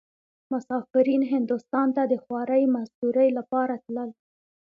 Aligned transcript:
مسافرين 0.51 1.21
هندوستان 1.33 1.87
ته 1.95 2.03
د 2.11 2.13
خوارۍ 2.23 2.63
مزدورۍ 2.75 3.29
لپاره 3.37 3.73
تلل. 3.83 4.09